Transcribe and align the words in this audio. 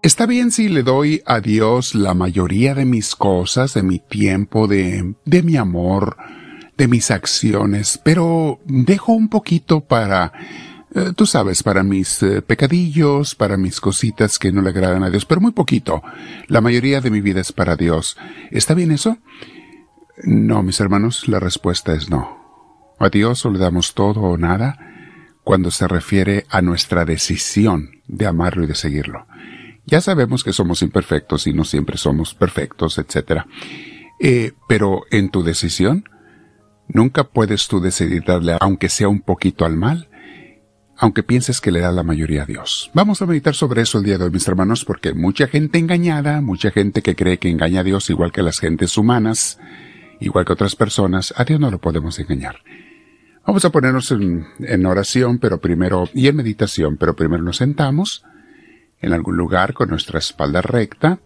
Está 0.00 0.26
bien 0.26 0.52
si 0.52 0.68
le 0.68 0.84
doy 0.84 1.22
a 1.26 1.40
Dios 1.40 1.96
la 1.96 2.14
mayoría 2.14 2.74
de 2.74 2.84
mis 2.84 3.16
cosas, 3.16 3.74
de 3.74 3.82
mi 3.82 3.98
tiempo, 3.98 4.68
de, 4.68 5.16
de 5.24 5.42
mi 5.42 5.56
amor, 5.56 6.16
de 6.76 6.86
mis 6.86 7.10
acciones, 7.10 8.00
pero 8.04 8.60
dejo 8.64 9.12
un 9.12 9.28
poquito 9.28 9.80
para, 9.80 10.32
eh, 10.94 11.12
tú 11.16 11.26
sabes, 11.26 11.64
para 11.64 11.82
mis 11.82 12.22
eh, 12.22 12.42
pecadillos, 12.42 13.34
para 13.34 13.56
mis 13.56 13.80
cositas 13.80 14.38
que 14.38 14.52
no 14.52 14.62
le 14.62 14.70
agradan 14.70 15.02
a 15.02 15.10
Dios, 15.10 15.26
pero 15.26 15.40
muy 15.40 15.50
poquito. 15.50 16.00
La 16.46 16.60
mayoría 16.60 17.00
de 17.00 17.10
mi 17.10 17.20
vida 17.20 17.40
es 17.40 17.50
para 17.50 17.74
Dios. 17.74 18.16
¿Está 18.52 18.74
bien 18.74 18.92
eso? 18.92 19.18
No, 20.22 20.62
mis 20.62 20.78
hermanos, 20.78 21.26
la 21.26 21.40
respuesta 21.40 21.92
es 21.92 22.08
no. 22.08 22.94
A 23.00 23.08
Dios 23.08 23.44
o 23.44 23.50
le 23.50 23.58
damos 23.58 23.94
todo 23.94 24.20
o 24.20 24.38
nada 24.38 24.78
cuando 25.42 25.72
se 25.72 25.88
refiere 25.88 26.46
a 26.50 26.62
nuestra 26.62 27.04
decisión 27.04 27.90
de 28.06 28.26
amarlo 28.26 28.62
y 28.62 28.68
de 28.68 28.76
seguirlo. 28.76 29.26
Ya 29.90 30.02
sabemos 30.02 30.44
que 30.44 30.52
somos 30.52 30.82
imperfectos 30.82 31.46
y 31.46 31.54
no 31.54 31.64
siempre 31.64 31.96
somos 31.96 32.34
perfectos, 32.34 32.98
etc. 32.98 33.44
Eh, 34.20 34.52
pero 34.68 35.04
en 35.10 35.30
tu 35.30 35.42
decisión, 35.42 36.04
nunca 36.88 37.24
puedes 37.24 37.68
tú 37.68 37.80
decidir 37.80 38.22
darle, 38.26 38.58
aunque 38.60 38.90
sea 38.90 39.08
un 39.08 39.22
poquito 39.22 39.64
al 39.64 39.76
mal, 39.76 40.10
aunque 40.98 41.22
pienses 41.22 41.62
que 41.62 41.72
le 41.72 41.80
da 41.80 41.90
la 41.90 42.02
mayoría 42.02 42.42
a 42.42 42.46
Dios. 42.46 42.90
Vamos 42.92 43.22
a 43.22 43.26
meditar 43.26 43.54
sobre 43.54 43.80
eso 43.80 43.96
el 43.96 44.04
día 44.04 44.18
de 44.18 44.24
hoy, 44.24 44.30
mis 44.30 44.46
hermanos, 44.46 44.84
porque 44.84 45.14
mucha 45.14 45.46
gente 45.46 45.78
engañada, 45.78 46.42
mucha 46.42 46.70
gente 46.70 47.00
que 47.00 47.16
cree 47.16 47.38
que 47.38 47.48
engaña 47.48 47.80
a 47.80 47.84
Dios 47.84 48.10
igual 48.10 48.30
que 48.30 48.42
las 48.42 48.58
gentes 48.58 48.98
humanas, 48.98 49.58
igual 50.20 50.44
que 50.44 50.52
otras 50.52 50.76
personas, 50.76 51.32
a 51.34 51.44
Dios 51.44 51.60
no 51.60 51.70
lo 51.70 51.80
podemos 51.80 52.18
engañar. 52.18 52.56
Vamos 53.46 53.64
a 53.64 53.70
ponernos 53.70 54.10
en, 54.10 54.44
en 54.60 54.84
oración, 54.84 55.38
pero 55.38 55.62
primero, 55.62 56.10
y 56.12 56.28
en 56.28 56.36
meditación, 56.36 56.98
pero 56.98 57.16
primero 57.16 57.42
nos 57.42 57.56
sentamos, 57.56 58.22
en 59.00 59.12
algún 59.12 59.36
lugar 59.36 59.74
con 59.74 59.90
nuestra 59.90 60.18
espalda 60.18 60.60
recta, 60.60 61.20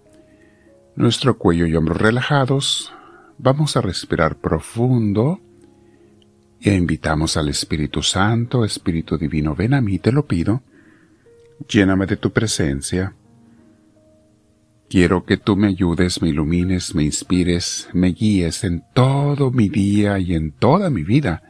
nuestro 0.95 1.39
cuello 1.39 1.67
y 1.67 1.75
hombros 1.75 2.01
relajados, 2.01 2.92
vamos 3.39 3.77
a 3.77 3.81
respirar 3.81 4.37
profundo 4.37 5.41
e 6.61 6.75
invitamos 6.75 7.37
al 7.37 7.48
Espíritu 7.48 8.03
Santo, 8.03 8.65
Espíritu 8.65 9.19
Divino, 9.19 9.55
ven 9.55 9.75
a 9.75 9.81
mí, 9.81 9.98
te 9.98 10.12
lo 10.12 10.27
pido, 10.27 10.62
lléname 11.69 12.06
de 12.06 12.17
tu 12.17 12.31
presencia. 12.33 13.15
Quiero 14.89 15.25
que 15.25 15.39
tú 15.39 15.56
me 15.56 15.69
ayudes, 15.69 16.20
me 16.20 16.28
ilumines, 16.28 16.95
me 16.95 17.03
inspires, 17.03 17.89
me 17.95 18.09
guíes 18.09 18.62
en 18.62 18.84
todo 18.93 19.50
mi 19.50 19.70
día 19.70 20.19
y 20.19 20.34
en 20.34 20.53
toda 20.53 20.91
mi 20.91 21.03
vida. 21.03 21.43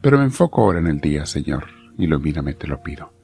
Pero 0.00 0.18
me 0.18 0.24
enfoco 0.24 0.62
ahora 0.62 0.80
en 0.80 0.88
el 0.88 1.00
día, 1.00 1.24
Señor. 1.24 1.68
Ilumíname, 1.96 2.54
te 2.54 2.66
lo 2.66 2.82
pido. 2.82 3.21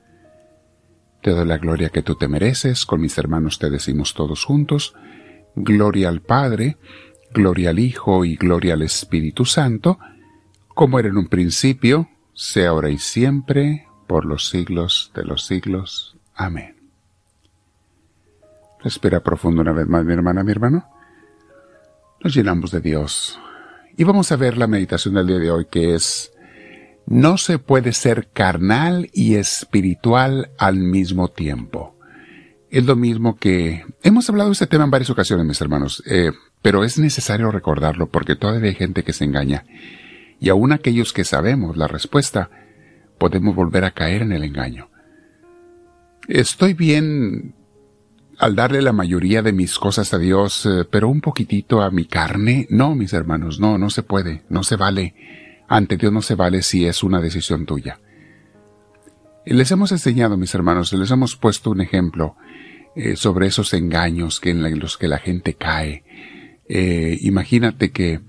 Te 1.28 1.44
la 1.44 1.58
gloria 1.58 1.90
que 1.90 2.00
tú 2.00 2.14
te 2.14 2.26
mereces, 2.26 2.86
con 2.86 3.02
mis 3.02 3.18
hermanos 3.18 3.58
te 3.58 3.68
decimos 3.68 4.14
todos 4.14 4.46
juntos, 4.46 4.94
gloria 5.54 6.08
al 6.08 6.22
Padre, 6.22 6.78
gloria 7.34 7.68
al 7.68 7.78
Hijo 7.78 8.24
y 8.24 8.36
gloria 8.36 8.72
al 8.72 8.80
Espíritu 8.80 9.44
Santo, 9.44 9.98
como 10.68 10.98
era 10.98 11.10
en 11.10 11.18
un 11.18 11.28
principio, 11.28 12.08
sea 12.32 12.70
ahora 12.70 12.88
y 12.88 12.96
siempre, 12.96 13.86
por 14.06 14.24
los 14.24 14.48
siglos 14.48 15.12
de 15.14 15.26
los 15.26 15.44
siglos. 15.44 16.16
Amén. 16.34 16.76
Respira 18.82 19.20
profundo 19.20 19.60
una 19.60 19.72
vez 19.72 19.86
más, 19.86 20.06
mi 20.06 20.14
hermana, 20.14 20.42
mi 20.42 20.52
hermano. 20.52 20.88
Nos 22.24 22.34
llenamos 22.34 22.70
de 22.70 22.80
Dios. 22.80 23.38
Y 23.98 24.04
vamos 24.04 24.32
a 24.32 24.36
ver 24.36 24.56
la 24.56 24.66
meditación 24.66 25.12
del 25.12 25.26
día 25.26 25.38
de 25.38 25.50
hoy, 25.50 25.66
que 25.66 25.94
es 25.94 26.32
no 27.08 27.38
se 27.38 27.58
puede 27.58 27.92
ser 27.92 28.28
carnal 28.32 29.08
y 29.14 29.36
espiritual 29.36 30.50
al 30.58 30.76
mismo 30.76 31.28
tiempo. 31.28 31.96
Es 32.70 32.84
lo 32.84 32.96
mismo 32.96 33.36
que... 33.36 33.84
Hemos 34.02 34.28
hablado 34.28 34.50
de 34.50 34.52
este 34.52 34.66
tema 34.66 34.84
en 34.84 34.90
varias 34.90 35.08
ocasiones, 35.08 35.46
mis 35.46 35.60
hermanos, 35.60 36.02
eh, 36.06 36.32
pero 36.60 36.84
es 36.84 36.98
necesario 36.98 37.50
recordarlo 37.50 38.10
porque 38.10 38.36
todavía 38.36 38.68
hay 38.68 38.74
gente 38.74 39.04
que 39.04 39.14
se 39.14 39.24
engaña. 39.24 39.64
Y 40.38 40.50
aún 40.50 40.70
aquellos 40.72 41.14
que 41.14 41.24
sabemos 41.24 41.78
la 41.78 41.88
respuesta, 41.88 42.50
podemos 43.16 43.56
volver 43.56 43.84
a 43.84 43.92
caer 43.92 44.22
en 44.22 44.32
el 44.32 44.44
engaño. 44.44 44.90
Estoy 46.28 46.74
bien 46.74 47.54
al 48.38 48.54
darle 48.54 48.82
la 48.82 48.92
mayoría 48.92 49.40
de 49.40 49.52
mis 49.52 49.78
cosas 49.78 50.12
a 50.12 50.18
Dios, 50.18 50.66
eh, 50.66 50.84
pero 50.90 51.08
un 51.08 51.22
poquitito 51.22 51.80
a 51.80 51.90
mi 51.90 52.04
carne. 52.04 52.66
No, 52.68 52.94
mis 52.94 53.14
hermanos, 53.14 53.60
no, 53.60 53.78
no 53.78 53.88
se 53.88 54.02
puede, 54.02 54.42
no 54.50 54.62
se 54.62 54.76
vale. 54.76 55.14
Ante 55.68 55.98
Dios 55.98 56.12
no 56.12 56.22
se 56.22 56.34
vale 56.34 56.62
si 56.62 56.86
es 56.86 57.02
una 57.02 57.20
decisión 57.20 57.66
tuya. 57.66 58.00
Les 59.44 59.70
hemos 59.70 59.92
enseñado, 59.92 60.36
mis 60.36 60.54
hermanos, 60.54 60.92
les 60.92 61.10
hemos 61.10 61.36
puesto 61.36 61.70
un 61.70 61.80
ejemplo 61.80 62.36
eh, 62.96 63.16
sobre 63.16 63.46
esos 63.46 63.72
engaños 63.74 64.40
que 64.40 64.50
en 64.50 64.78
los 64.78 64.96
que 64.96 65.08
la 65.08 65.18
gente 65.18 65.54
cae. 65.54 66.04
Eh, 66.68 67.18
imagínate 67.20 67.90
que 67.90 68.20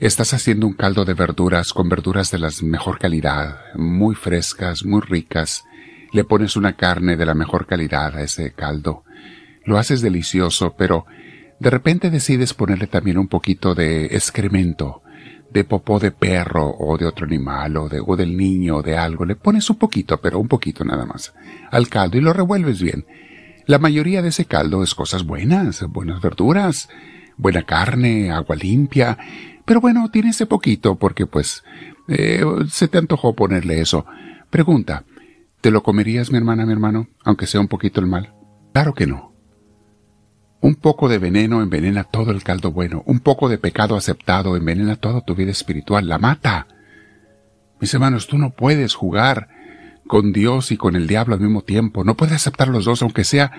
estás 0.00 0.34
haciendo 0.34 0.66
un 0.66 0.74
caldo 0.74 1.04
de 1.04 1.14
verduras 1.14 1.72
con 1.72 1.88
verduras 1.88 2.30
de 2.30 2.38
la 2.38 2.50
mejor 2.62 2.98
calidad, 2.98 3.74
muy 3.74 4.14
frescas, 4.14 4.84
muy 4.84 5.00
ricas. 5.00 5.64
Le 6.12 6.24
pones 6.24 6.56
una 6.56 6.76
carne 6.76 7.16
de 7.16 7.26
la 7.26 7.34
mejor 7.34 7.66
calidad 7.66 8.16
a 8.16 8.22
ese 8.22 8.52
caldo. 8.52 9.04
Lo 9.64 9.78
haces 9.78 10.00
delicioso, 10.00 10.74
pero 10.76 11.06
de 11.58 11.70
repente 11.70 12.10
decides 12.10 12.54
ponerle 12.54 12.88
también 12.88 13.18
un 13.18 13.28
poquito 13.28 13.74
de 13.74 14.06
excremento 14.06 15.01
de 15.52 15.64
popó 15.64 15.98
de 15.98 16.10
perro 16.10 16.74
o 16.78 16.96
de 16.96 17.06
otro 17.06 17.26
animal 17.26 17.76
o, 17.76 17.88
de, 17.88 18.00
o 18.04 18.16
del 18.16 18.36
niño 18.36 18.76
o 18.76 18.82
de 18.82 18.96
algo, 18.96 19.24
le 19.24 19.36
pones 19.36 19.68
un 19.70 19.76
poquito, 19.76 20.20
pero 20.20 20.38
un 20.38 20.48
poquito 20.48 20.84
nada 20.84 21.04
más, 21.04 21.34
al 21.70 21.88
caldo 21.88 22.16
y 22.16 22.20
lo 22.20 22.32
revuelves 22.32 22.80
bien. 22.80 23.06
La 23.66 23.78
mayoría 23.78 24.22
de 24.22 24.28
ese 24.28 24.46
caldo 24.46 24.82
es 24.82 24.94
cosas 24.94 25.24
buenas, 25.24 25.84
buenas 25.88 26.20
verduras, 26.20 26.88
buena 27.36 27.62
carne, 27.62 28.30
agua 28.30 28.56
limpia, 28.56 29.18
pero 29.64 29.80
bueno, 29.80 30.10
tiene 30.10 30.30
ese 30.30 30.46
poquito 30.46 30.96
porque 30.96 31.26
pues 31.26 31.62
eh, 32.08 32.44
se 32.68 32.88
te 32.88 32.98
antojó 32.98 33.34
ponerle 33.34 33.80
eso. 33.80 34.06
Pregunta, 34.50 35.04
¿te 35.60 35.70
lo 35.70 35.82
comerías 35.82 36.30
mi 36.30 36.38
hermana, 36.38 36.66
mi 36.66 36.72
hermano, 36.72 37.08
aunque 37.24 37.46
sea 37.46 37.60
un 37.60 37.68
poquito 37.68 38.00
el 38.00 38.06
mal? 38.06 38.34
Claro 38.72 38.94
que 38.94 39.06
no. 39.06 39.31
Un 40.62 40.76
poco 40.76 41.08
de 41.08 41.18
veneno 41.18 41.60
envenena 41.60 42.04
todo 42.04 42.30
el 42.30 42.44
caldo 42.44 42.70
bueno. 42.70 43.02
Un 43.04 43.18
poco 43.18 43.48
de 43.48 43.58
pecado 43.58 43.96
aceptado 43.96 44.56
envenena 44.56 44.94
toda 44.94 45.20
tu 45.20 45.34
vida 45.34 45.50
espiritual. 45.50 46.06
La 46.06 46.18
mata. 46.18 46.68
Mis 47.80 47.92
hermanos, 47.92 48.28
tú 48.28 48.38
no 48.38 48.50
puedes 48.50 48.94
jugar 48.94 49.48
con 50.06 50.32
Dios 50.32 50.70
y 50.70 50.76
con 50.76 50.94
el 50.94 51.08
diablo 51.08 51.34
al 51.34 51.40
mismo 51.40 51.62
tiempo. 51.62 52.04
No 52.04 52.16
puedes 52.16 52.34
aceptar 52.34 52.68
los 52.68 52.84
dos, 52.84 53.02
aunque 53.02 53.24
sea 53.24 53.50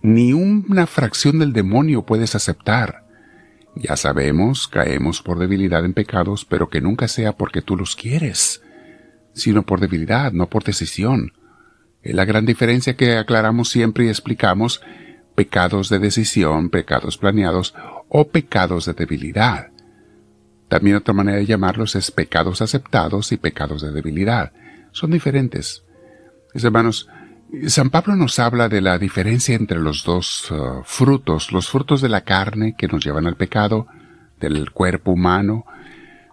ni 0.00 0.32
una 0.32 0.86
fracción 0.86 1.38
del 1.38 1.52
demonio 1.52 2.06
puedes 2.06 2.34
aceptar. 2.34 3.04
Ya 3.74 3.98
sabemos, 3.98 4.66
caemos 4.66 5.20
por 5.20 5.38
debilidad 5.38 5.84
en 5.84 5.92
pecados, 5.92 6.46
pero 6.46 6.70
que 6.70 6.80
nunca 6.80 7.06
sea 7.06 7.32
porque 7.32 7.60
tú 7.60 7.76
los 7.76 7.96
quieres, 7.96 8.62
sino 9.34 9.64
por 9.64 9.78
debilidad, 9.78 10.32
no 10.32 10.48
por 10.48 10.64
decisión. 10.64 11.34
Es 12.00 12.14
la 12.14 12.24
gran 12.24 12.46
diferencia 12.46 12.96
que 12.96 13.18
aclaramos 13.18 13.68
siempre 13.68 14.06
y 14.06 14.08
explicamos 14.08 14.80
pecados 15.36 15.88
de 15.88 16.00
decisión, 16.00 16.70
pecados 16.70 17.18
planeados 17.18 17.74
o 18.08 18.26
pecados 18.26 18.86
de 18.86 18.94
debilidad. 18.94 19.68
También 20.68 20.96
otra 20.96 21.14
manera 21.14 21.38
de 21.38 21.46
llamarlos 21.46 21.94
es 21.94 22.10
pecados 22.10 22.60
aceptados 22.60 23.30
y 23.30 23.36
pecados 23.36 23.82
de 23.82 23.92
debilidad. 23.92 24.52
Son 24.90 25.12
diferentes. 25.12 25.84
Mis 26.54 26.64
hermanos, 26.64 27.08
San 27.68 27.90
Pablo 27.90 28.16
nos 28.16 28.38
habla 28.40 28.68
de 28.68 28.80
la 28.80 28.98
diferencia 28.98 29.54
entre 29.54 29.78
los 29.78 30.02
dos 30.02 30.50
uh, 30.50 30.82
frutos, 30.84 31.52
los 31.52 31.68
frutos 31.68 32.00
de 32.00 32.08
la 32.08 32.22
carne 32.22 32.74
que 32.76 32.88
nos 32.88 33.04
llevan 33.04 33.26
al 33.26 33.36
pecado, 33.36 33.86
del 34.40 34.70
cuerpo 34.72 35.12
humano, 35.12 35.64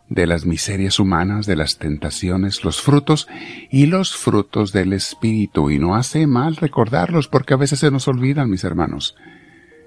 de 0.09 0.27
las 0.27 0.45
miserias 0.45 0.99
humanas, 0.99 1.45
de 1.45 1.55
las 1.55 1.77
tentaciones, 1.77 2.63
los 2.63 2.81
frutos 2.81 3.27
y 3.71 3.85
los 3.85 4.15
frutos 4.15 4.71
del 4.71 4.93
Espíritu. 4.93 5.69
Y 5.71 5.79
no 5.79 5.95
hace 5.95 6.27
mal 6.27 6.55
recordarlos 6.55 7.27
porque 7.27 7.53
a 7.53 7.57
veces 7.57 7.79
se 7.79 7.91
nos 7.91 8.07
olvidan, 8.07 8.49
mis 8.49 8.63
hermanos. 8.63 9.15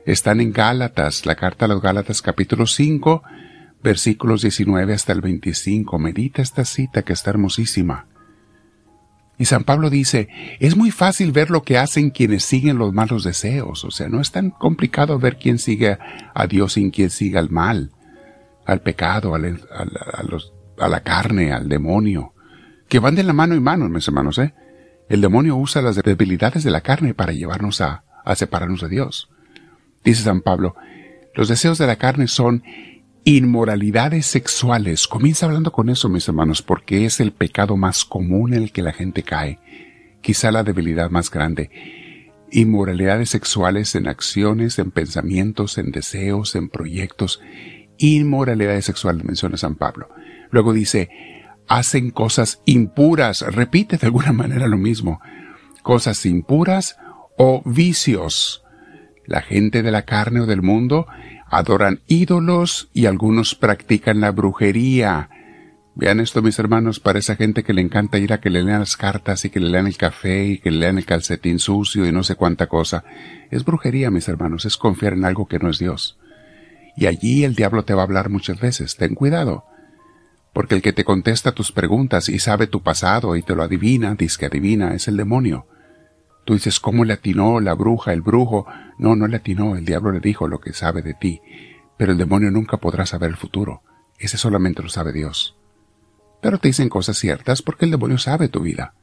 Están 0.05 0.41
en 0.41 0.53
Gálatas, 0.53 1.27
la 1.27 1.35
carta 1.35 1.65
a 1.65 1.69
los 1.69 1.83
Gálatas 1.83 2.23
capítulo 2.23 2.67
5, 2.67 3.23
versículos 3.83 4.43
19 4.43 4.95
hasta 4.95 5.13
el 5.13 5.21
25. 5.21 5.99
Medita 5.99 6.43
esta 6.43 6.65
cita 6.65 7.03
que 7.03 7.13
está 7.13 7.31
hermosísima. 7.31 8.07
Y 9.39 9.45
San 9.45 9.65
Pablo 9.65 9.91
dice, 9.91 10.29
es 10.61 10.77
muy 10.77 10.91
fácil 10.91 11.31
ver 11.31 11.51
lo 11.51 11.63
que 11.63 11.77
hacen 11.77 12.09
quienes 12.09 12.43
siguen 12.43 12.79
los 12.79 12.95
malos 12.95 13.23
deseos. 13.23 13.85
O 13.85 13.91
sea, 13.91 14.09
no 14.09 14.21
es 14.21 14.31
tan 14.31 14.49
complicado 14.51 15.19
ver 15.19 15.37
quién 15.37 15.59
sigue 15.59 15.99
a 16.35 16.47
Dios 16.47 16.79
y 16.79 16.91
quién 16.91 17.11
sigue 17.11 17.37
al 17.37 17.51
mal 17.51 17.93
al 18.67 18.81
pecado, 18.83 19.35
a, 19.35 19.39
los, 19.39 20.53
a 20.79 20.89
la 20.89 21.01
carne, 21.01 21.53
al 21.53 21.69
demonio, 21.69 22.35
que 22.89 22.99
van 22.99 23.15
de 23.15 23.23
la 23.23 23.33
mano 23.33 23.55
en 23.55 23.63
mano, 23.63 23.89
mis 23.89 24.07
hermanos, 24.07 24.39
¿eh? 24.39 24.55
El 25.09 25.21
demonio 25.21 25.57
usa 25.57 25.83
las 25.83 25.97
debilidades 25.97 26.65
de 26.65 26.71
la 26.71 26.81
carne 26.81 27.15
para 27.15 27.33
llevarnos 27.33 27.81
a, 27.81 28.05
a 28.25 28.35
separarnos 28.35 28.81
de 28.81 28.89
Dios. 28.89 29.31
Dice 30.05 30.25
San 30.25 30.41
Pablo, 30.41 30.75
los 31.35 31.49
deseos 31.49 31.79
de 31.79 31.87
la 31.87 31.97
carne 31.97 32.27
son 32.27 32.65
inmoralidades 33.25 34.27
sexuales. 34.27 35.07
Comienza 35.07 35.47
hablando 35.47 35.71
con 35.71 35.91
eso, 35.91 36.09
mis 36.09 36.27
hermanos, 36.29 36.63
porque 36.63 37.05
es 37.05 37.21
el 37.21 37.33
pecado 37.33 37.77
más 37.77 38.05
común 38.05 38.55
en 38.55 38.63
el 38.65 38.73
que 38.73 38.83
la 38.83 38.93
gente 38.93 39.23
cae. 39.23 39.59
Quizá 40.23 40.51
la 40.51 40.65
debilidad 40.65 41.11
más 41.11 41.31
grande. 41.31 41.71
inmoralidades 42.51 43.31
sexuales 43.31 43.95
en 43.95 44.09
acciones, 44.09 44.79
en 44.79 44.91
pensamientos, 44.91 45.79
en 45.79 45.91
deseos, 45.91 46.55
en 46.55 46.69
proyectos, 46.69 47.41
inmoralidades 47.99 48.85
sexuales, 48.85 49.25
menciona 49.25 49.57
San 49.57 49.75
Pablo. 49.75 50.09
Luego 50.51 50.73
dice, 50.73 51.09
hacen 51.69 52.11
cosas 52.11 52.61
impuras, 52.65 53.43
repite 53.43 53.97
de 53.97 54.07
alguna 54.07 54.33
manera 54.35 54.67
lo 54.69 54.79
mismo, 54.79 55.21
cosas 55.83 56.25
impuras 56.27 56.97
o 57.37 57.63
vicios. 57.65 58.63
La 59.27 59.43
gente 59.43 59.83
de 59.83 59.91
la 59.91 60.03
carne 60.03 60.41
o 60.41 60.47
del 60.47 60.63
mundo 60.63 61.07
adoran 61.49 62.01
ídolos 62.07 62.89
y 62.93 63.07
algunos 63.07 63.55
practican 63.55 64.21
la 64.21 64.31
brujería. 64.31 65.31
Vean 65.95 66.21
esto, 66.21 66.43
mis 66.43 66.59
hermanos, 66.59 67.01
para 67.01 67.19
esa 67.19 67.37
gente 67.37 67.65
que 67.65 67.73
le 67.73 67.81
encanta 67.81 68.19
ir 68.19 68.33
a 68.33 68.41
que 68.41 68.51
le 68.51 68.63
lean 68.63 68.81
las 68.81 68.97
cartas 68.97 69.45
y 69.45 69.51
que 69.51 69.61
le 69.61 69.71
lean 69.71 69.87
el 69.87 69.97
café 69.97 70.45
y 70.45 70.59
que 70.59 70.71
le 70.71 70.79
lean 70.81 70.99
el 70.99 71.07
calcetín 71.07 71.59
sucio 71.59 72.07
y 72.07 72.13
no 72.13 72.23
sé 72.23 72.35
cuánta 72.35 72.67
cosa. 72.67 73.03
Es 73.51 73.65
brujería, 73.65 74.11
mis 74.11 74.29
hermanos, 74.29 74.67
es 74.67 74.77
confiar 74.77 75.15
en 75.15 75.25
algo 75.25 75.47
que 75.47 75.59
no 75.59 75.71
es 75.71 75.79
Dios. 75.79 76.19
Y 76.97 77.07
allí 77.07 77.45
el 77.45 77.55
diablo 77.55 77.85
te 77.85 77.95
va 77.95 78.03
a 78.03 78.05
hablar 78.05 78.31
muchas 78.31 78.59
veces. 78.59 78.97
Ten 78.97 79.15
cuidado. 79.15 79.65
Porque 80.53 80.75
el 80.75 80.83
que 80.83 80.95
te 80.95 81.05
contesta 81.05 81.53
tus 81.53 81.73
preguntas 81.73 82.29
y 82.29 82.39
sabe 82.39 82.67
tu 82.67 82.83
pasado 82.83 83.37
y 83.37 83.43
te 83.43 83.55
lo 83.55 83.63
adivina, 83.63 84.15
dice 84.15 84.39
que 84.39 84.47
adivina, 84.47 84.95
es 84.95 85.07
el 85.07 85.17
demonio. 85.17 85.67
Tú 86.47 86.55
dices, 86.55 86.81
¿cómo 86.81 87.05
le 87.05 87.13
atinó 87.13 87.61
la 87.61 87.75
bruja, 87.75 88.13
el 88.13 88.23
brujo? 88.23 88.67
No, 88.99 89.17
no 89.17 89.27
le 89.27 89.37
atinó, 89.37 89.77
el 89.77 89.85
diablo 89.85 90.13
le 90.13 90.21
dijo 90.21 90.49
lo 90.49 90.61
que 90.61 90.73
sabe 90.73 91.03
de 91.03 91.13
ti. 91.13 91.43
Pero 91.99 92.13
el 92.13 92.19
demonio 92.19 92.51
nunca 92.51 92.79
podrá 92.79 93.05
saber 93.05 93.31
el 93.31 93.37
futuro. 93.37 93.83
Ese 94.19 94.39
solamente 94.39 94.83
lo 94.83 94.89
sabe 94.89 95.13
Dios. 95.13 95.57
Pero 96.41 96.59
te 96.59 96.69
dicen 96.69 96.89
cosas 96.89 97.19
ciertas 97.19 97.61
porque 97.61 97.85
el 97.85 97.91
demonio 97.91 98.17
sabe 98.17 98.49
tu 98.49 98.61
vida. 98.61 98.95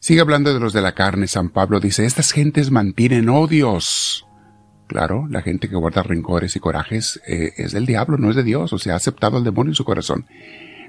Sigue 0.00 0.20
hablando 0.20 0.52
de 0.52 0.60
los 0.60 0.72
de 0.72 0.82
la 0.82 0.92
carne. 0.92 1.26
San 1.26 1.48
Pablo 1.50 1.80
dice, 1.80 2.04
estas 2.04 2.32
gentes 2.32 2.70
mantienen 2.70 3.28
odios. 3.28 4.27
Claro, 4.88 5.26
la 5.30 5.42
gente 5.42 5.68
que 5.68 5.76
guarda 5.76 6.02
rencores 6.02 6.56
y 6.56 6.60
corajes 6.60 7.20
eh, 7.26 7.52
es 7.58 7.72
del 7.72 7.84
diablo, 7.84 8.16
no 8.16 8.30
es 8.30 8.36
de 8.36 8.42
Dios, 8.42 8.72
o 8.72 8.78
sea, 8.78 8.94
ha 8.94 8.96
aceptado 8.96 9.36
al 9.36 9.44
demonio 9.44 9.72
en 9.72 9.74
su 9.74 9.84
corazón. 9.84 10.26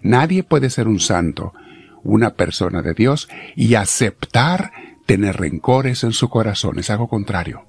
Nadie 0.02 0.44
puede 0.44 0.70
ser 0.70 0.88
un 0.88 1.02
santo, 1.02 1.54
una 2.02 2.36
persona 2.36 2.82
de 2.82 2.94
Dios, 2.94 3.28
y 3.58 3.76
aceptar 3.76 4.72
tener 5.06 5.36
rencores 5.36 6.06
en 6.06 6.14
su 6.14 6.30
corazón, 6.30 6.80
es 6.80 6.90
algo 6.90 7.10
contrario. 7.10 7.66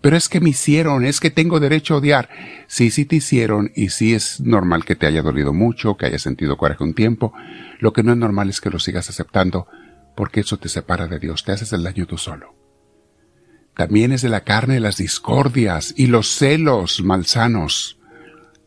Pero 0.00 0.16
es 0.16 0.28
que 0.28 0.40
me 0.40 0.50
hicieron, 0.50 1.04
es 1.04 1.18
que 1.18 1.30
tengo 1.30 1.58
derecho 1.58 1.94
a 1.94 1.98
odiar. 1.98 2.28
Sí, 2.68 2.90
sí 2.90 3.04
te 3.04 3.16
hicieron 3.16 3.72
y 3.74 3.88
sí 3.88 4.14
es 4.14 4.40
normal 4.40 4.84
que 4.84 4.96
te 4.96 5.06
haya 5.06 5.22
dolido 5.22 5.52
mucho, 5.52 5.96
que 5.96 6.06
hayas 6.06 6.22
sentido 6.22 6.56
coraje 6.56 6.84
un 6.84 6.94
tiempo. 6.94 7.32
Lo 7.80 7.92
que 7.92 8.02
no 8.02 8.12
es 8.12 8.18
normal 8.18 8.48
es 8.48 8.60
que 8.60 8.70
lo 8.70 8.78
sigas 8.78 9.08
aceptando, 9.08 9.66
porque 10.16 10.40
eso 10.40 10.56
te 10.56 10.68
separa 10.68 11.08
de 11.08 11.18
Dios, 11.18 11.44
te 11.44 11.52
haces 11.52 11.72
el 11.72 11.84
daño 11.84 12.06
tú 12.06 12.18
solo. 12.18 12.61
También 13.76 14.12
es 14.12 14.22
de 14.22 14.28
la 14.28 14.42
carne 14.42 14.80
las 14.80 14.98
discordias 14.98 15.94
y 15.96 16.06
los 16.06 16.28
celos 16.28 17.02
malsanos. 17.02 17.98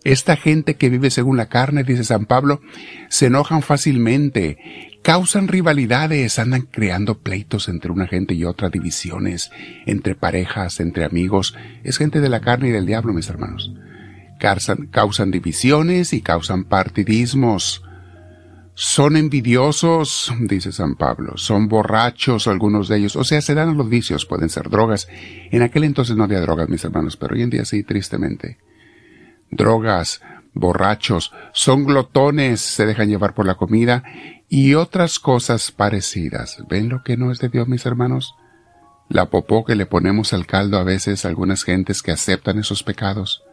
Esta 0.04 0.36
gente 0.36 0.76
que 0.76 0.90
vive 0.90 1.10
según 1.10 1.38
la 1.38 1.48
carne, 1.48 1.84
dice 1.84 2.04
San 2.04 2.26
Pablo, 2.26 2.62
se 3.10 3.28
enojan 3.28 3.62
fácilmente, 3.64 5.00
causan 5.02 5.48
rivalidades, 5.48 6.38
andan 6.40 6.64
creando 6.64 7.20
pleitos 7.20 7.70
entre 7.70 7.92
una 7.92 8.08
gente 8.08 8.34
y 8.34 8.44
otra, 8.44 8.70
divisiones 8.70 9.52
entre 9.86 10.16
parejas, 10.16 10.80
entre 10.80 11.06
amigos. 11.06 11.56
Es 11.84 11.98
gente 11.98 12.22
de 12.22 12.30
la 12.30 12.42
carne 12.42 12.70
y 12.70 12.72
del 12.72 12.86
diablo, 12.86 13.14
mis 13.14 13.30
hermanos. 13.30 13.74
Causan, 14.40 14.88
causan 14.88 15.32
divisiones 15.32 16.14
y 16.14 16.22
causan 16.22 16.66
partidismos. 16.66 17.85
Son 18.78 19.16
envidiosos, 19.16 20.34
dice 20.42 20.74
San 20.74 20.96
Pablo, 20.96 21.38
son 21.38 21.70
borrachos 21.70 22.46
algunos 22.48 22.90
de 22.90 22.98
ellos, 22.98 23.16
o 23.16 23.24
sea, 23.24 23.42
se 23.42 23.56
dan 23.56 23.70
a 23.70 23.74
los 23.74 23.88
vicios, 23.88 24.26
pueden 24.26 24.50
ser 24.50 24.70
drogas. 24.70 25.08
En 25.50 25.62
aquel 25.62 25.86
entonces 25.86 26.18
no 26.18 26.26
había 26.26 26.42
drogas, 26.42 26.68
mis 26.68 26.84
hermanos, 26.84 27.16
pero 27.16 27.36
hoy 27.36 27.42
en 27.42 27.50
día 27.50 27.64
sí, 27.64 27.84
tristemente. 27.84 28.58
Drogas, 29.50 30.22
borrachos, 30.54 31.32
son 31.54 31.86
glotones, 31.86 32.60
se 32.60 32.86
dejan 32.86 33.08
llevar 33.08 33.34
por 33.34 33.46
la 33.46 33.56
comida 33.56 34.04
y 34.50 34.74
otras 34.74 35.20
cosas 35.20 35.72
parecidas. 35.72 36.58
¿Ven 36.68 36.90
lo 36.90 37.02
que 37.02 37.16
no 37.16 37.32
es 37.32 37.40
de 37.40 37.48
Dios, 37.48 37.70
mis 37.70 37.86
hermanos? 37.86 38.36
La 39.08 39.30
popó 39.30 39.64
que 39.64 39.76
le 39.76 39.86
ponemos 39.86 40.34
al 40.34 40.46
caldo 40.46 40.80
a 40.80 40.84
veces 40.84 41.24
a 41.24 41.30
algunas 41.30 41.64
gentes 41.64 42.02
que 42.02 42.12
aceptan 42.12 42.60
esos 42.60 42.84
pecados. 42.84 43.45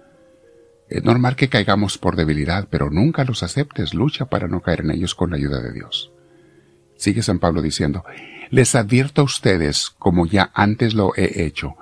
Es 0.92 1.04
normal 1.04 1.36
que 1.36 1.48
caigamos 1.48 1.96
por 1.96 2.16
debilidad, 2.16 2.68
pero 2.68 2.90
nunca 2.90 3.24
los 3.24 3.42
aceptes, 3.42 3.94
lucha 3.94 4.26
para 4.26 4.46
no 4.46 4.60
caer 4.60 4.80
en 4.80 4.90
ellos 4.90 5.14
con 5.14 5.30
la 5.30 5.36
ayuda 5.36 5.62
de 5.62 5.72
Dios. 5.72 6.12
Sigue 6.96 7.22
San 7.22 7.38
Pablo 7.38 7.62
diciendo, 7.62 8.04
les 8.50 8.74
advierto 8.74 9.22
a 9.22 9.24
ustedes, 9.24 9.88
como 9.88 10.26
ya 10.26 10.50
antes 10.52 10.92
lo 10.92 11.14
he 11.16 11.44
hecho, 11.46 11.76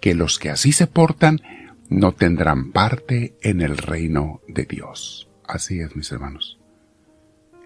que 0.00 0.14
los 0.14 0.38
que 0.38 0.48
así 0.48 0.72
se 0.72 0.86
portan 0.86 1.42
no 1.90 2.12
tendrán 2.12 2.72
parte 2.72 3.34
en 3.42 3.60
el 3.60 3.76
reino 3.76 4.40
de 4.48 4.64
Dios. 4.64 5.28
Así 5.46 5.80
es, 5.80 5.94
mis 5.94 6.10
hermanos. 6.10 6.58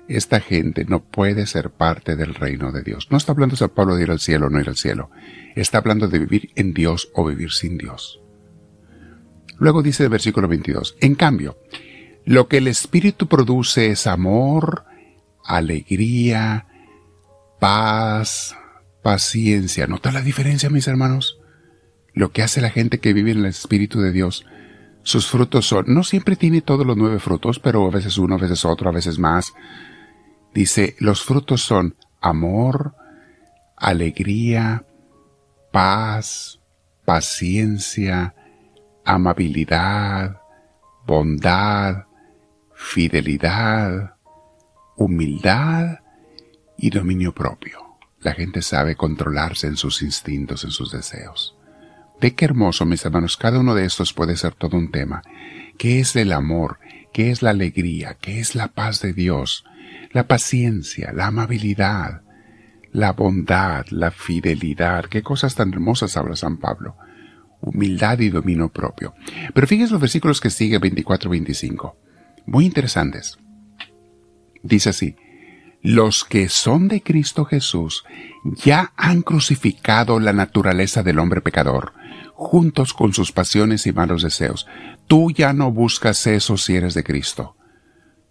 Esta 0.09 0.41
gente 0.41 0.85
no 0.85 1.05
puede 1.05 1.47
ser 1.47 1.71
parte 1.71 2.17
del 2.17 2.35
reino 2.35 2.73
de 2.73 2.83
Dios. 2.83 3.07
No 3.13 3.19
está 3.19 3.31
hablando 3.31 3.55
San 3.55 3.69
Pablo 3.69 3.95
de 3.95 4.03
ir 4.03 4.11
al 4.11 4.19
cielo 4.19 4.47
o 4.47 4.51
no 4.51 4.61
ir 4.61 4.69
al 4.69 4.77
cielo. 4.77 5.13
Está 5.55 5.79
hablando 5.79 6.09
de 6.09 6.19
vivir 6.19 6.51
en 6.57 6.75
Dios 6.75 7.09
o 7.15 7.25
vivir 7.25 7.53
sin 7.53 7.79
Dios. 7.79 8.21
Luego 9.59 9.83
dice 9.83 10.05
el 10.05 10.11
versículo 10.11 10.49
22, 10.49 10.97
en 11.01 11.15
cambio, 11.15 11.59
lo 12.25 12.49
que 12.49 12.59
el 12.59 12.69
Espíritu 12.69 13.27
produce 13.27 13.91
es 13.91 14.07
amor, 14.07 14.85
alegría, 15.45 16.67
paz, 17.59 18.55
paciencia. 19.03 19.87
¿Nota 19.87 20.13
la 20.13 20.23
diferencia, 20.23 20.71
mis 20.71 20.89
hermanos? 20.89 21.39
Lo 22.13 22.31
que 22.33 22.43
hace 22.43 22.61
la 22.61 22.71
gente 22.71 22.99
que 22.99 23.13
vive 23.13 23.33
en 23.33 23.39
el 23.39 23.47
Espíritu 23.47 24.01
de 24.01 24.13
Dios, 24.13 24.45
sus 25.03 25.27
frutos 25.27 25.67
son, 25.67 25.87
no 25.89 26.05
siempre 26.05 26.37
tiene 26.37 26.61
todos 26.61 26.87
los 26.87 26.97
nueve 26.97 27.19
frutos, 27.19 27.59
pero 27.59 27.87
a 27.87 27.91
veces 27.91 28.19
uno, 28.19 28.35
a 28.35 28.39
veces 28.39 28.65
otro, 28.65 28.89
a 28.89 28.93
veces 28.93 29.19
más, 29.19 29.53
Dice, 30.55 30.97
los 30.99 31.23
frutos 31.23 31.63
son 31.63 31.97
amor, 32.21 32.95
alegría, 33.77 34.85
paz, 35.71 36.59
paciencia, 37.05 38.35
amabilidad, 39.09 40.41
bondad, 41.07 42.05
fidelidad, 42.75 44.15
humildad 44.97 46.01
y 46.77 46.91
dominio 46.91 47.35
propio. 47.35 47.99
La 48.21 48.33
gente 48.33 48.63
sabe 48.63 48.97
controlarse 48.97 49.67
en 49.67 49.77
sus 49.77 50.03
instintos, 50.03 50.65
en 50.65 50.71
sus 50.71 50.93
deseos. 50.93 51.57
Ve 52.21 52.35
qué 52.35 52.45
hermoso, 52.45 52.85
mis 52.85 53.05
hermanos, 53.05 53.37
cada 53.37 53.61
uno 53.61 53.75
de 53.75 53.85
estos 53.85 54.13
puede 54.13 54.37
ser 54.37 54.55
todo 54.55 54.77
un 54.77 54.91
tema. 54.91 55.23
¿Qué 55.79 56.01
es 56.01 56.17
el 56.17 56.33
amor? 56.33 56.79
¿Qué 57.13 57.31
es 57.31 57.43
la 57.43 57.51
alegría? 57.51 58.17
¿Qué 58.21 58.41
es 58.41 58.55
la 58.55 58.69
paz 58.69 59.01
de 59.01 59.13
Dios? 59.13 59.65
la 60.13 60.27
paciencia, 60.27 61.13
la 61.13 61.27
amabilidad, 61.27 62.23
la 62.93 63.13
bondad, 63.13 63.87
la 63.91 64.11
fidelidad. 64.11 65.05
Qué 65.07 65.23
cosas 65.23 65.55
tan 65.55 65.73
hermosas 65.73 66.17
habla 66.17 66.37
San 66.37 66.59
Pablo. 66.59 66.97
Humildad 67.61 68.21
y 68.21 68.31
dominio 68.31 68.69
propio. 68.69 69.15
Pero 69.53 69.67
fíjense 69.67 69.93
los 69.93 70.01
versículos 70.01 70.41
que 70.41 70.51
sigue 70.51 70.81
24-25. 70.81 71.95
Muy 72.47 72.65
interesantes. 72.65 73.39
Dice 74.63 74.91
así, 74.91 75.17
los 75.83 76.25
que 76.25 76.49
son 76.49 76.89
de 76.89 77.03
Cristo 77.03 77.45
Jesús 77.45 78.05
ya 78.45 78.93
han 78.97 79.23
crucificado 79.23 80.19
la 80.19 80.33
naturaleza 80.33 81.03
del 81.03 81.19
hombre 81.19 81.41
pecador, 81.41 81.93
juntos 82.35 82.93
con 82.93 83.13
sus 83.13 83.33
pasiones 83.33 83.87
y 83.87 83.93
malos 83.93 84.23
deseos. 84.23 84.67
Tú 85.07 85.31
ya 85.31 85.53
no 85.53 85.71
buscas 85.71 86.27
eso 86.27 86.57
si 86.57 86.77
eres 86.77 86.95
de 86.95 87.05
Cristo. 87.05 87.58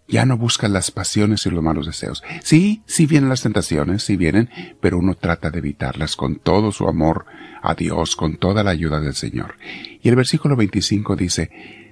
Ya 0.08 0.24
no 0.24 0.38
buscas 0.38 0.70
las 0.70 0.90
pasiones 0.90 1.44
y 1.44 1.50
los 1.50 1.62
malos 1.62 1.86
deseos. 1.86 2.22
Sí, 2.42 2.82
sí 2.86 3.06
vienen 3.06 3.28
las 3.28 3.42
tentaciones, 3.42 4.02
sí 4.02 4.16
vienen, 4.16 4.48
pero 4.80 4.98
uno 4.98 5.14
trata 5.14 5.50
de 5.50 5.58
evitarlas 5.58 6.16
con 6.16 6.36
todo 6.36 6.72
su 6.72 6.88
amor 6.88 7.26
a 7.62 7.74
Dios, 7.74 8.16
con 8.16 8.36
toda 8.36 8.64
la 8.64 8.70
ayuda 8.70 9.00
del 9.00 9.14
Señor. 9.14 9.56
Y 10.02 10.08
el 10.08 10.16
versículo 10.16 10.56
25 10.56 11.14
dice, 11.14 11.50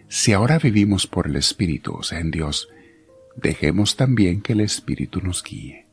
si 0.08 0.32
ahora 0.32 0.58
vivimos 0.58 1.06
por 1.06 1.26
el 1.26 1.37
Espíritu, 1.37 1.94
o 1.94 2.02
sea, 2.02 2.20
en 2.20 2.30
Dios, 2.30 2.68
dejemos 3.37 3.96
también 3.96 4.40
que 4.40 4.54
el 4.54 4.61
Espíritu 4.61 5.20
nos 5.20 5.42
guíe, 5.42 5.87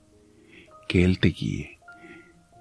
que 0.88 1.03
Él 1.03 1.20
te 1.20 1.30
guíe. 1.30 1.80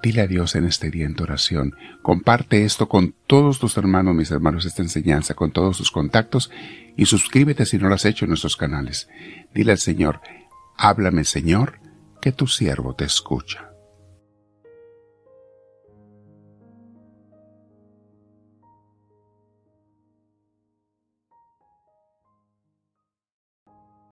Dile 0.03 0.23
a 0.23 0.27
Dios 0.27 0.57
en 0.57 0.65
este 0.65 0.91
día 0.91 1.07
en 1.07 1.15
tu 1.15 1.23
oración. 1.23 1.77
Comparte 2.03 2.65
esto 2.65 2.89
con 2.89 3.15
todos 3.29 3.61
tus 3.61 3.77
hermanos, 3.77 4.17
mis 4.17 4.33
hermanos, 4.33 4.65
esta 4.65 4.83
enseñanza, 4.83 5.35
con 5.35 5.53
todos 5.53 5.79
tus 5.79 5.93
contactos 5.93 6.51
y 6.97 7.07
suscríbete 7.07 7.65
si 7.67 7.79
no 7.79 7.89
lo 7.89 7.95
has 7.95 8.05
hecho 8.05 8.25
en 8.25 8.31
nuestros 8.31 8.57
canales. 8.57 9.09
Dile 9.55 9.73
al 9.73 9.79
Señor, 9.79 10.21
háblame 10.77 11.25
Señor, 11.25 11.79
que 12.21 12.33
tu 12.33 12.49
siervo 12.49 12.95
te 12.95 13.05
escucha. 13.05 13.72